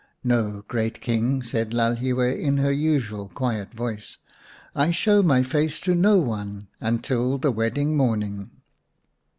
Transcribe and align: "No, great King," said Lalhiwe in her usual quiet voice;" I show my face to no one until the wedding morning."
"No, 0.23 0.63
great 0.67 0.99
King," 0.99 1.43
said 1.43 1.73
Lalhiwe 1.75 2.35
in 2.39 2.57
her 2.57 2.71
usual 2.71 3.29
quiet 3.29 3.71
voice;" 3.71 4.17
I 4.75 4.89
show 4.89 5.21
my 5.21 5.43
face 5.43 5.79
to 5.81 5.93
no 5.93 6.17
one 6.17 6.69
until 6.79 7.37
the 7.37 7.51
wedding 7.51 7.95
morning." 7.95 8.49